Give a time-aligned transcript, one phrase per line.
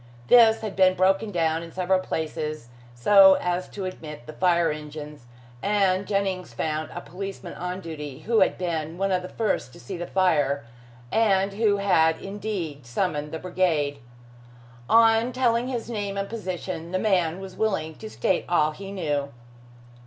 [0.29, 5.27] This had been broken down in several places so as to admit the fire engines,
[5.61, 9.79] and Jennings found a policeman on duty who had been one of the first to
[9.79, 10.65] see the fire,
[11.11, 13.99] and who had indeed summoned the brigade.
[14.89, 19.29] On telling his name and position, the man was willing to state all he knew.